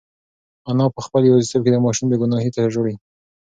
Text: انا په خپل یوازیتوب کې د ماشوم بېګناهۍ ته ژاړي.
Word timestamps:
انا 0.69 0.85
په 0.95 0.99
خپل 1.05 1.21
یوازیتوب 1.25 1.61
کې 1.65 1.71
د 1.73 1.77
ماشوم 1.85 2.05
بېګناهۍ 2.11 2.49
ته 2.55 2.61
ژاړي. 2.73 2.95